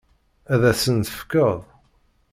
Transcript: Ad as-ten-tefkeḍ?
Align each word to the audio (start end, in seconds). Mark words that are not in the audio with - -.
Ad 0.53 0.61
as-ten-tefkeḍ? 0.71 1.57